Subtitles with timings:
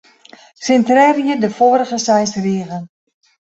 [0.67, 2.83] Sintrearje de foarige seis rigen.